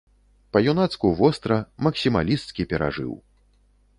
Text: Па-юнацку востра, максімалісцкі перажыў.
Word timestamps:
Па-юнацку 0.55 1.11
востра, 1.19 1.59
максімалісцкі 1.87 2.67
перажыў. 2.75 3.13